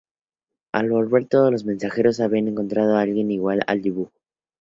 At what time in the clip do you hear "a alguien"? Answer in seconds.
2.97-3.29